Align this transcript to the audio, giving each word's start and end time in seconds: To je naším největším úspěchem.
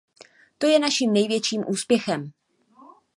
To 0.57 0.67
je 0.67 0.79
naším 0.79 1.13
největším 1.13 1.63
úspěchem. 1.67 2.31